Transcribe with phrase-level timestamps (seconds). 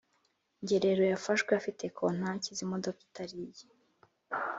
[0.63, 3.65] Ngerero yafashwe afite kontaki z’imodoka itari iye